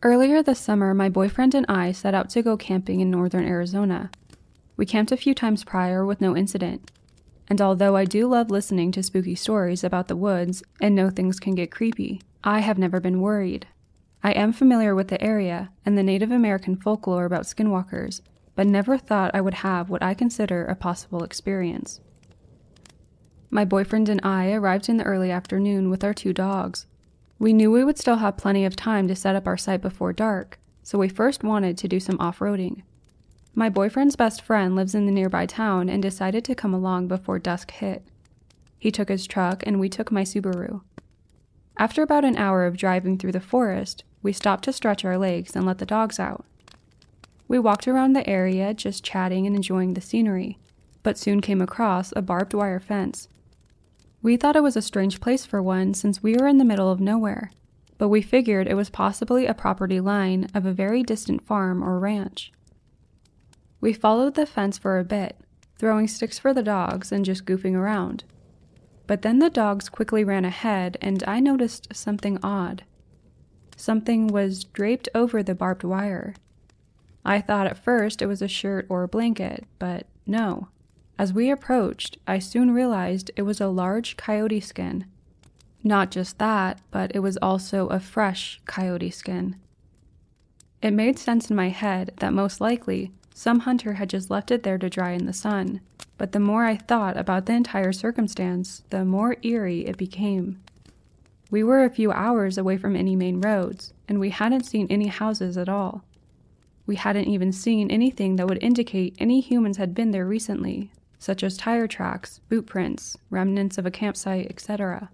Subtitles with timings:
[0.00, 4.12] Earlier this summer, my boyfriend and I set out to go camping in northern Arizona.
[4.76, 6.92] We camped a few times prior with no incident.
[7.48, 11.40] And although I do love listening to spooky stories about the woods and know things
[11.40, 13.66] can get creepy, I have never been worried.
[14.22, 18.20] I am familiar with the area and the Native American folklore about skinwalkers,
[18.54, 22.00] but never thought I would have what I consider a possible experience.
[23.50, 26.86] My boyfriend and I arrived in the early afternoon with our two dogs.
[27.38, 30.12] We knew we would still have plenty of time to set up our site before
[30.12, 32.82] dark, so we first wanted to do some off roading.
[33.54, 37.38] My boyfriend's best friend lives in the nearby town and decided to come along before
[37.38, 38.04] dusk hit.
[38.78, 40.82] He took his truck and we took my Subaru.
[41.76, 45.54] After about an hour of driving through the forest, we stopped to stretch our legs
[45.54, 46.44] and let the dogs out.
[47.46, 50.58] We walked around the area just chatting and enjoying the scenery,
[51.04, 53.28] but soon came across a barbed wire fence.
[54.20, 56.90] We thought it was a strange place for one since we were in the middle
[56.90, 57.52] of nowhere,
[57.98, 61.98] but we figured it was possibly a property line of a very distant farm or
[62.00, 62.52] ranch.
[63.80, 65.36] We followed the fence for a bit,
[65.78, 68.24] throwing sticks for the dogs and just goofing around.
[69.06, 72.84] But then the dogs quickly ran ahead, and I noticed something odd.
[73.76, 76.34] Something was draped over the barbed wire.
[77.24, 80.68] I thought at first it was a shirt or a blanket, but no.
[81.18, 85.04] As we approached, I soon realized it was a large coyote skin.
[85.82, 89.56] Not just that, but it was also a fresh coyote skin.
[90.80, 94.62] It made sense in my head that most likely some hunter had just left it
[94.62, 95.80] there to dry in the sun,
[96.18, 100.60] but the more I thought about the entire circumstance, the more eerie it became.
[101.50, 105.08] We were a few hours away from any main roads, and we hadn't seen any
[105.08, 106.04] houses at all.
[106.86, 111.42] We hadn't even seen anything that would indicate any humans had been there recently, such
[111.42, 115.10] as tire tracks, boot prints, remnants of a campsite, etc.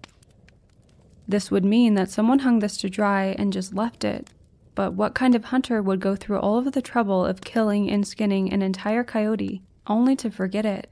[1.26, 4.30] This would mean that someone hung this to dry and just left it,
[4.74, 8.06] but what kind of hunter would go through all of the trouble of killing and
[8.06, 10.90] skinning an entire coyote only to forget it?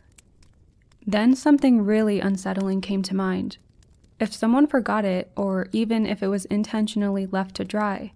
[1.06, 3.58] Then something really unsettling came to mind.
[4.20, 8.12] If someone forgot it, or even if it was intentionally left to dry,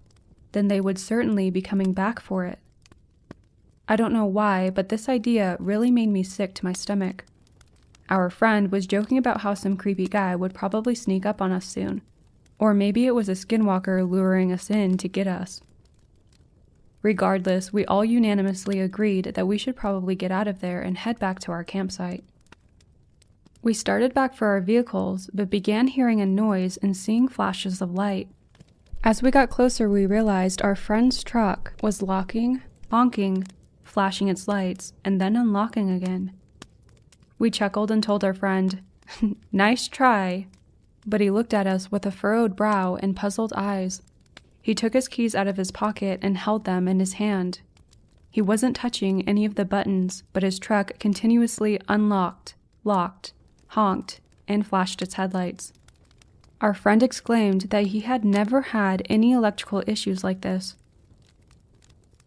[0.53, 2.60] then they would certainly be coming back for it.
[3.88, 7.24] I don't know why, but this idea really made me sick to my stomach.
[8.08, 11.66] Our friend was joking about how some creepy guy would probably sneak up on us
[11.66, 12.02] soon,
[12.58, 15.60] or maybe it was a skinwalker luring us in to get us.
[17.02, 21.20] Regardless, we all unanimously agreed that we should probably get out of there and head
[21.20, 22.25] back to our campsite.
[23.62, 27.94] We started back for our vehicles, but began hearing a noise and seeing flashes of
[27.94, 28.28] light.
[29.04, 33.44] As we got closer, we realized our friend's truck was locking, honking,
[33.86, 36.32] flashing its lights, and then unlocking again.
[37.38, 38.82] We chuckled and told our friend,
[39.52, 40.47] Nice try,
[41.06, 44.02] but he looked at us with a furrowed brow and puzzled eyes.
[44.60, 47.60] He took his keys out of his pocket and held them in his hand.
[48.30, 52.54] He wasn't touching any of the buttons, but his truck continuously unlocked,
[52.84, 53.32] locked,
[53.69, 55.72] honked, and flashed its headlights.
[56.60, 60.75] Our friend exclaimed that he had never had any electrical issues like this.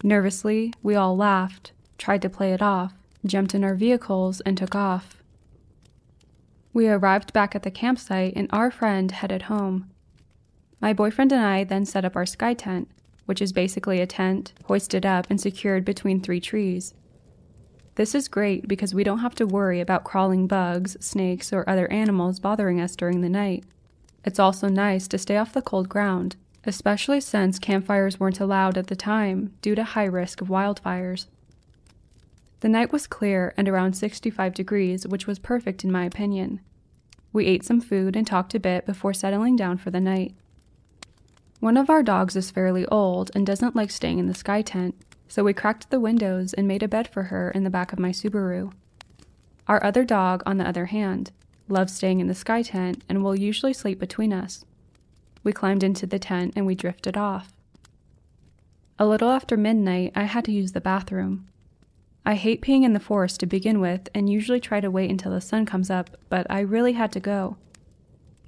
[0.03, 2.93] Nervously, we all laughed, tried to play it off,
[3.25, 5.21] jumped in our vehicles, and took off.
[6.71, 9.89] We arrived back at the campsite and our friend headed home.
[10.79, 12.87] My boyfriend and I then set up our sky tent,
[13.25, 16.93] which is basically a tent hoisted up and secured between three trees.
[17.95, 21.91] This is great because we don't have to worry about crawling bugs, snakes, or other
[21.91, 23.65] animals bothering us during the night.
[24.23, 28.87] It's also nice to stay off the cold ground, especially since campfires weren't allowed at
[28.87, 31.27] the time due to high risk of wildfires.
[32.61, 36.59] The night was clear and around 65 degrees, which was perfect in my opinion.
[37.31, 40.33] We ate some food and talked a bit before settling down for the night.
[41.59, 44.95] One of our dogs is fairly old and doesn't like staying in the sky tent,
[45.27, 47.99] so we cracked the windows and made a bed for her in the back of
[47.99, 48.73] my Subaru.
[49.67, 51.31] Our other dog, on the other hand,
[51.67, 54.65] loves staying in the sky tent and will usually sleep between us.
[55.43, 57.53] We climbed into the tent and we drifted off.
[58.97, 61.47] A little after midnight, I had to use the bathroom.
[62.25, 65.31] I hate peeing in the forest to begin with and usually try to wait until
[65.31, 67.57] the sun comes up, but I really had to go.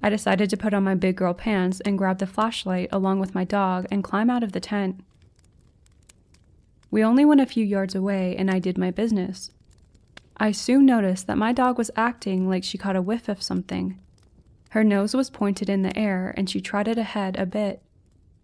[0.03, 3.35] I decided to put on my big girl pants and grab the flashlight along with
[3.35, 4.99] my dog and climb out of the tent.
[6.89, 9.51] We only went a few yards away and I did my business.
[10.37, 13.99] I soon noticed that my dog was acting like she caught a whiff of something.
[14.71, 17.81] Her nose was pointed in the air and she trotted ahead a bit.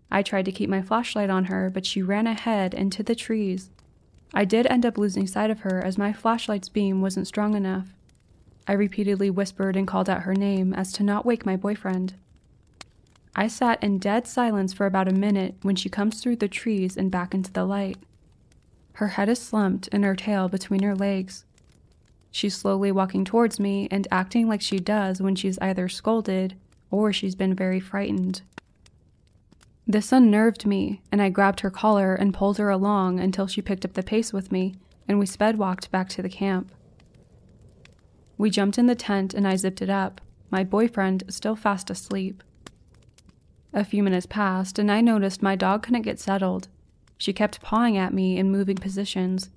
[0.09, 3.69] I tried to keep my flashlight on her, but she ran ahead into the trees
[4.33, 7.93] I did end up losing sight of her as my flashlight's beam wasn't strong enough.
[8.67, 12.15] I repeatedly whispered and called out her name as to not wake my boyfriend.
[13.35, 16.97] I sat in dead silence for about a minute when she comes through the trees
[16.97, 17.97] and back into the light.
[18.93, 21.45] Her head is slumped and her tail between her legs.
[22.37, 26.53] She's slowly walking towards me and acting like she does when she's either scolded
[26.91, 28.43] or she's been very frightened.
[29.87, 33.85] This unnerved me, and I grabbed her collar and pulled her along until she picked
[33.85, 34.75] up the pace with me,
[35.07, 36.71] and we sped walked back to the camp.
[38.37, 42.43] We jumped in the tent and I zipped it up, my boyfriend still fast asleep.
[43.73, 46.67] A few minutes passed, and I noticed my dog couldn't get settled.
[47.17, 49.49] She kept pawing at me in moving positions.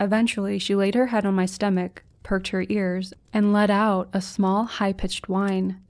[0.00, 4.20] Eventually, she laid her head on my stomach, perked her ears, and let out a
[4.20, 5.80] small, high pitched whine.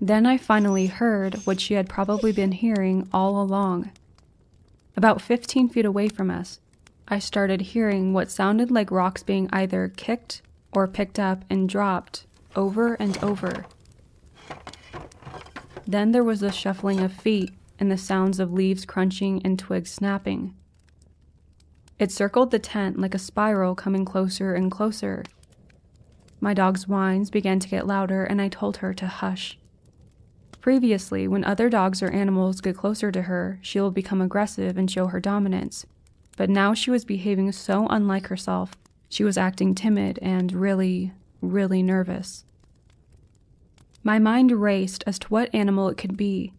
[0.00, 3.90] Then I finally heard what she had probably been hearing all along.
[4.96, 6.60] About 15 feet away from us,
[7.08, 10.42] I started hearing what sounded like rocks being either kicked
[10.72, 13.64] or picked up and dropped over and over.
[15.86, 19.90] Then there was the shuffling of feet and the sounds of leaves crunching and twigs
[19.90, 20.54] snapping.
[21.98, 25.24] It circled the tent like a spiral coming closer and closer.
[26.40, 29.58] My dog's whines began to get louder, and I told her to hush.
[30.60, 34.90] Previously, when other dogs or animals get closer to her, she will become aggressive and
[34.90, 35.86] show her dominance.
[36.36, 38.72] But now she was behaving so unlike herself,
[39.08, 42.44] she was acting timid and really, really nervous.
[44.02, 46.52] My mind raced as to what animal it could be.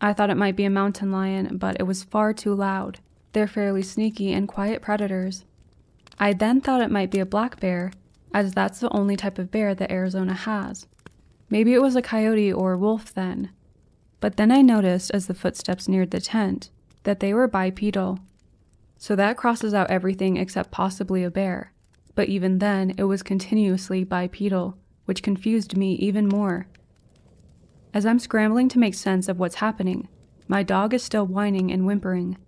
[0.00, 2.98] I thought it might be a mountain lion, but it was far too loud.
[3.34, 5.44] They're fairly sneaky and quiet predators.
[6.20, 7.92] I then thought it might be a black bear,
[8.32, 10.86] as that's the only type of bear that Arizona has.
[11.50, 13.50] Maybe it was a coyote or a wolf then.
[14.20, 16.70] But then I noticed as the footsteps neared the tent
[17.02, 18.20] that they were bipedal.
[18.98, 21.72] So that crosses out everything except possibly a bear.
[22.14, 26.68] But even then, it was continuously bipedal, which confused me even more.
[27.92, 30.06] As I'm scrambling to make sense of what's happening,
[30.46, 32.38] my dog is still whining and whimpering.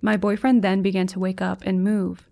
[0.00, 2.28] My boyfriend then began to wake up and move.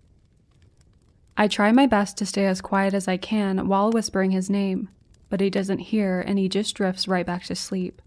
[1.35, 4.89] I try my best to stay as quiet as I can while whispering his name,
[5.29, 8.01] but he doesn't hear and he just drifts right back to sleep.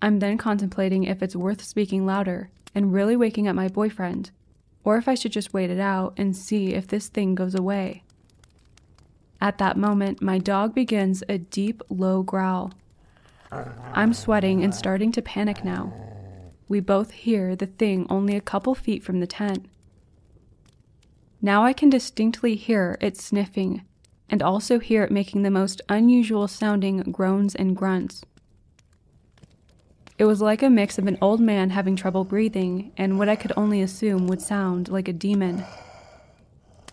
[0.00, 4.30] I'm then contemplating if it's worth speaking louder and really waking up my boyfriend,
[4.84, 8.02] or if I should just wait it out and see if this thing goes away.
[9.40, 12.72] At that moment, my dog begins a deep, low growl.
[13.92, 15.92] I'm sweating and starting to panic now.
[16.68, 19.66] We both hear the thing only a couple feet from the tent.
[21.40, 23.82] Now I can distinctly hear it sniffing
[24.30, 28.24] and also hear it making the most unusual sounding groans and grunts.
[30.18, 33.36] It was like a mix of an old man having trouble breathing and what I
[33.36, 35.64] could only assume would sound like a demon.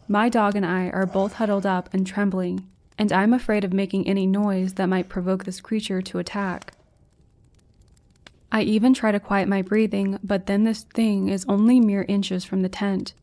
[0.07, 2.68] My dog and I are both huddled up and trembling,
[2.98, 6.74] and I'm afraid of making any noise that might provoke this creature to attack.
[8.51, 12.43] I even try to quiet my breathing, but then this thing is only mere inches
[12.43, 13.13] from the tent.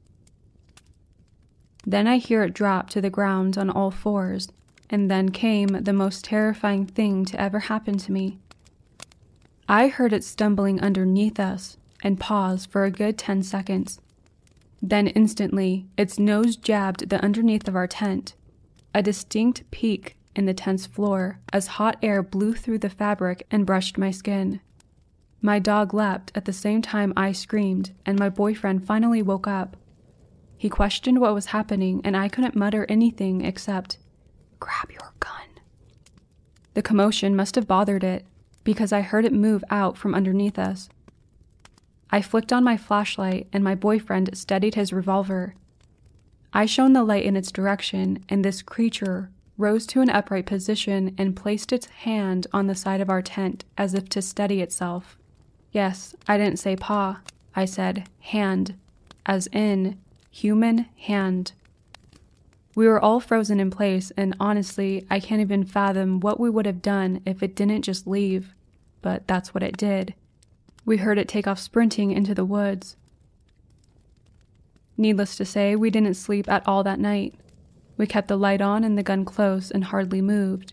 [1.85, 4.49] Then I hear it drop to the ground on all fours,
[4.89, 8.39] and then came the most terrifying thing to ever happen to me.
[9.69, 14.01] I heard it stumbling underneath us and pause for a good 10 seconds.
[14.81, 18.35] Then instantly, its nose jabbed the underneath of our tent,
[18.95, 23.67] a distinct peak in the tent's floor as hot air blew through the fabric and
[23.67, 24.61] brushed my skin.
[25.47, 29.77] My dog leapt at the same time I screamed, and my boyfriend finally woke up.
[30.59, 33.99] He questioned what was happening, and I couldn't mutter anything except,
[34.59, 35.61] Grab your gun.
[36.75, 38.27] The commotion must have bothered it,
[38.65, 40.89] because I heard it move out from underneath us.
[42.11, 45.55] I flicked on my flashlight, and my boyfriend steadied his revolver.
[46.53, 51.15] I shone the light in its direction, and this creature rose to an upright position
[51.17, 55.17] and placed its hand on the side of our tent as if to steady itself.
[55.77, 57.21] Yes, I didn't say paw,
[57.55, 58.79] I said hand,
[59.27, 59.99] as in
[60.31, 61.53] human hand.
[62.75, 66.65] We were all frozen in place, and honestly, I can't even fathom what we would
[66.65, 68.55] have done if it didn't just leave.
[69.03, 70.15] But that's what it did.
[70.87, 72.97] We heard it take off sprinting into the woods.
[74.97, 77.35] Needless to say, we didn't sleep at all that night.
[77.99, 80.73] We kept the light on and the gun close and hardly moved.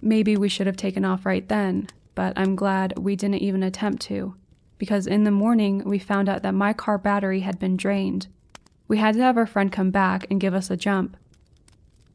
[0.00, 1.88] Maybe we should have taken off right then,
[2.18, 4.34] but I'm glad we didn't even attempt to,
[4.76, 8.26] because in the morning we found out that my car battery had been drained
[8.88, 11.16] we had to have our friend come back and give us a jump.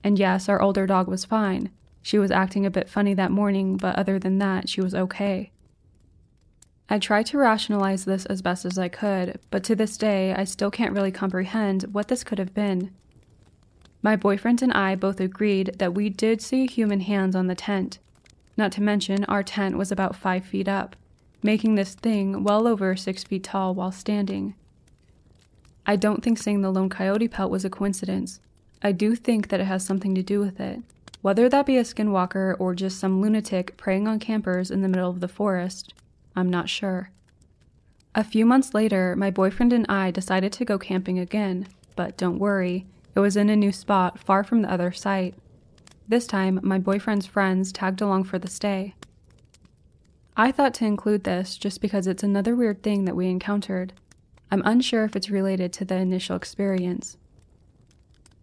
[0.04, 1.70] And yes, our older dog was fine.
[2.02, 5.52] She was acting a bit funny that morning, but other than that, she was okay.
[6.90, 10.44] I tried to rationalize this as best as I could, but to this day, I
[10.44, 12.92] still can't really comprehend what this could have been.
[14.02, 18.00] My boyfriend and I both agreed that we did see human hands on the tent,
[18.56, 20.96] Not to mention, our tent was about five feet up,
[21.42, 24.56] making this thing well over six feet tall while standing.
[25.86, 28.40] I don't think seeing the lone coyote pelt was a coincidence.
[28.82, 30.82] I do think that it has something to do with it.
[31.22, 35.10] Whether that be a skinwalker or just some lunatic preying on campers in the middle
[35.10, 35.94] of the forest,
[36.36, 37.12] I'm not sure.
[38.16, 42.40] A few months later, my boyfriend and I decided to go camping again, but don't
[42.40, 45.36] worry, it was in a new spot far from the other site.
[46.08, 48.96] This time, my boyfriend's friends tagged along for the stay.
[50.36, 53.94] I thought to include this just because it's another weird thing that we encountered.
[54.52, 57.18] I'm unsure if it's related to the initial experience.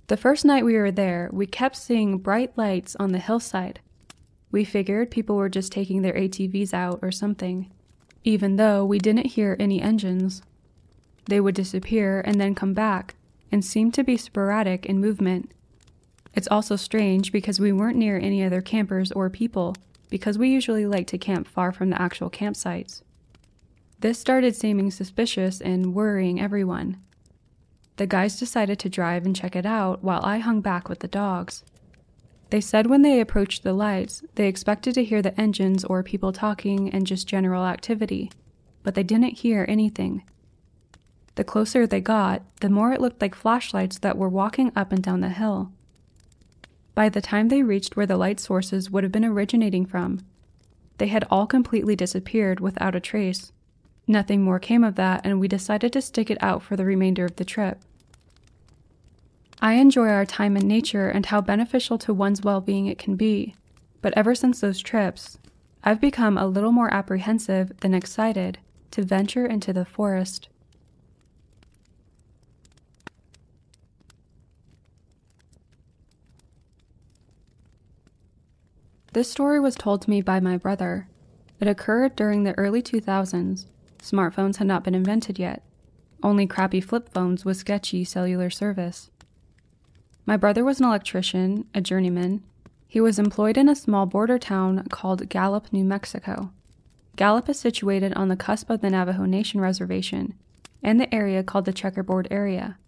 [0.06, 3.80] The first night we were there, we kept seeing bright lights on the hillside.
[4.50, 7.70] We figured people were just taking their ATVs out or something
[8.24, 10.42] even though we didn't hear any engines.
[11.26, 13.14] They would disappear and then come back,
[13.52, 15.52] and seem to be sporadic in movement.
[16.34, 19.74] It's also strange because we weren't near any other campers or people,
[20.08, 23.02] because we usually like to camp far from the actual campsites.
[23.98, 26.98] This started seeming suspicious and worrying everyone.
[27.96, 31.08] The guys decided to drive and check it out while I hung back with the
[31.08, 31.64] dogs.
[32.48, 36.32] They said when they approached the lights, they expected to hear the engines or people
[36.32, 38.30] talking and just general activity,
[38.82, 40.24] but they didn't hear anything.
[41.34, 45.02] The closer they got, the more it looked like flashlights that were walking up and
[45.02, 45.70] down the hill.
[47.00, 50.20] By the time they reached where the light sources would have been originating from,
[50.98, 53.52] they had all completely disappeared without a trace.
[54.06, 57.24] Nothing more came of that, and we decided to stick it out for the remainder
[57.24, 57.80] of the trip.
[59.62, 63.16] I enjoy our time in nature and how beneficial to one's well being it can
[63.16, 63.54] be,
[64.02, 65.38] but ever since those trips,
[65.82, 68.58] I've become a little more apprehensive than excited
[68.90, 70.49] to venture into the forest.
[79.12, 81.08] This story was told to me by my brother.
[81.58, 83.66] It occurred during the early 2000s.
[84.00, 85.64] Smartphones had not been invented yet,
[86.22, 89.10] only crappy flip phones with sketchy cellular service.
[90.26, 92.44] My brother was an electrician, a journeyman.
[92.86, 96.52] He was employed in a small border town called Gallup, New Mexico.
[97.16, 100.34] Gallup is situated on the cusp of the Navajo Nation Reservation
[100.84, 102.78] and the area called the Checkerboard Area,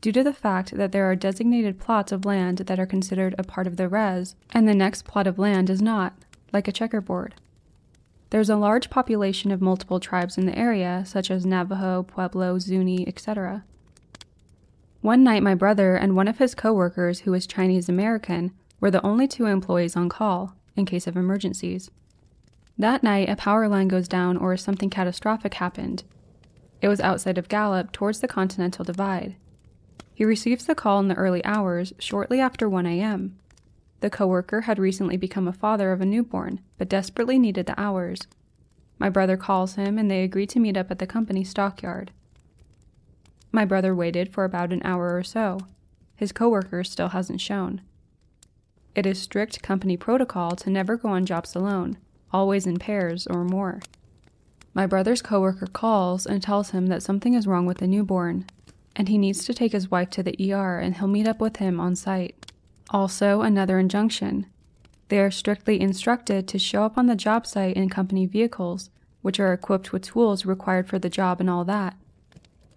[0.00, 3.42] due to the fact that there are designated plots of land that are considered a
[3.42, 6.14] part of the res, and the next plot of land is not,
[6.52, 7.34] like a checkerboard.
[8.30, 13.08] There's a large population of multiple tribes in the area, such as Navajo, Pueblo, Zuni,
[13.08, 13.64] etc.
[15.00, 19.04] One night, my brother and one of his coworkers, who was Chinese American, were the
[19.04, 21.90] only two employees on call in case of emergencies.
[22.76, 26.04] That night, a power line goes down or something catastrophic happened.
[26.80, 29.34] It was outside of Gallup towards the Continental Divide.
[30.18, 33.38] He receives the call in the early hours, shortly after 1 a.m.
[34.00, 38.22] The coworker had recently become a father of a newborn, but desperately needed the hours.
[38.98, 42.10] My brother calls him and they agree to meet up at the company stockyard.
[43.52, 45.60] My brother waited for about an hour or so.
[46.16, 47.80] His coworker still hasn't shown.
[48.96, 51.96] It is strict company protocol to never go on jobs alone,
[52.32, 53.78] always in pairs or more.
[54.74, 58.46] My brother's coworker calls and tells him that something is wrong with the newborn,
[58.98, 61.58] and he needs to take his wife to the ER and he'll meet up with
[61.58, 62.50] him on site.
[62.90, 64.44] Also, another injunction.
[65.08, 68.90] They are strictly instructed to show up on the job site in company vehicles,
[69.22, 71.96] which are equipped with tools required for the job and all that.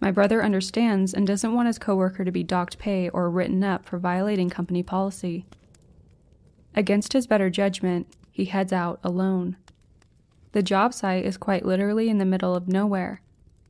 [0.00, 3.84] My brother understands and doesn't want his coworker to be docked pay or written up
[3.84, 5.44] for violating company policy.
[6.74, 9.56] Against his better judgment, he heads out alone.
[10.52, 13.20] The job site is quite literally in the middle of nowhere,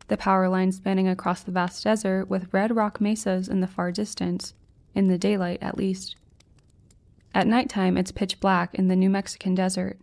[0.09, 3.92] the power line spanning across the vast desert with red rock mesas in the far
[3.92, 4.54] distance,
[4.94, 6.16] in the daylight at least.
[7.35, 9.99] At nighttime, it's pitch black in the New Mexican desert.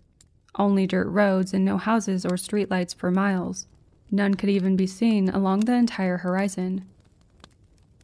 [0.55, 3.67] Only dirt roads and no houses or streetlights for miles.
[4.09, 6.85] None could even be seen along the entire horizon.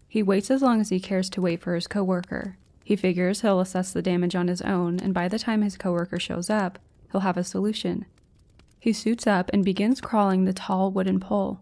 [0.07, 2.57] He waits as long as he cares to wait for his coworker.
[2.83, 6.19] He figures he'll assess the damage on his own, and by the time his coworker
[6.19, 6.77] shows up,
[7.11, 8.05] he'll have a solution.
[8.79, 11.61] He suits up and begins crawling the tall wooden pole.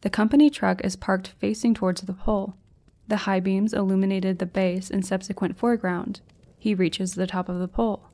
[0.00, 2.54] The company truck is parked facing towards the pole.
[3.08, 6.20] The high beams illuminated the base and subsequent foreground.
[6.58, 8.08] He reaches the top of the pole.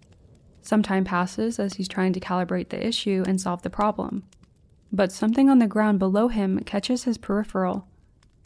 [0.63, 4.25] Some time passes as he's trying to calibrate the issue and solve the problem
[4.95, 7.89] but something on the ground below him catches his peripheral.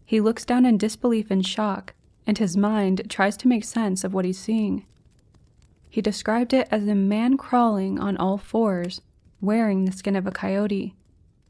[0.06, 1.92] He looks down in disbelief and shock,
[2.26, 4.86] and his mind tries to make sense of what he's seeing.
[5.90, 9.02] He described it as a man crawling on all fours,
[9.42, 10.94] wearing the skin of a coyote,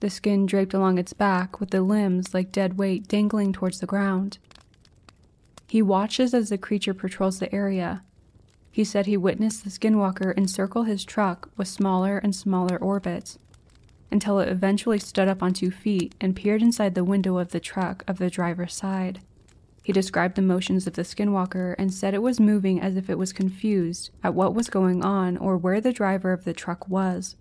[0.01, 3.87] the skin draped along its back with the limbs like dead weight dangling towards the
[3.87, 4.39] ground.
[5.69, 8.03] He watches as the creature patrols the area.
[8.71, 13.39] He said he witnessed the skinwalker encircle his truck with smaller and smaller orbits
[14.11, 17.61] until it eventually stood up on two feet and peered inside the window of the
[17.61, 19.21] truck of the driver's side.
[19.83, 23.19] He described the motions of the skinwalker and said it was moving as if it
[23.19, 27.37] was confused at what was going on or where the driver of the truck was.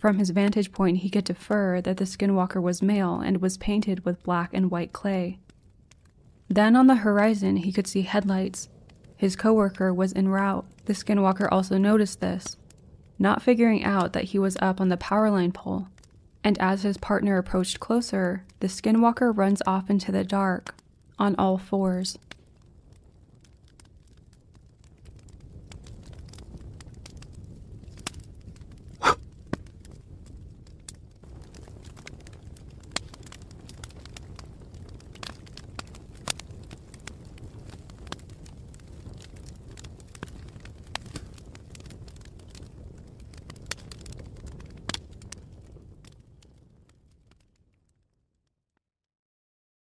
[0.00, 4.04] From his vantage point, he could infer that the skinwalker was male and was painted
[4.04, 5.38] with black and white clay.
[6.48, 8.68] Then on the horizon, he could see headlights.
[9.16, 10.64] His coworker was en route.
[10.86, 12.56] The skinwalker also noticed this,
[13.20, 15.86] not figuring out that he was up on the power line pole
[16.42, 20.74] and as his partner approached closer, the skinwalker runs off into the dark,
[21.18, 22.18] on all fours.